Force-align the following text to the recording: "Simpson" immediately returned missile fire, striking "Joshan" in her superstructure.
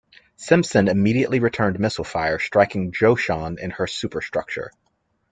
"Simpson" 0.35 0.87
immediately 0.87 1.39
returned 1.39 1.79
missile 1.79 2.03
fire, 2.03 2.39
striking 2.39 2.91
"Joshan" 2.91 3.59
in 3.59 3.69
her 3.69 3.85
superstructure. 3.85 4.71